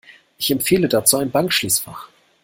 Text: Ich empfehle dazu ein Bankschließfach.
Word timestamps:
Ich 0.39 0.49
empfehle 0.49 0.87
dazu 0.87 1.17
ein 1.17 1.29
Bankschließfach. 1.29 2.09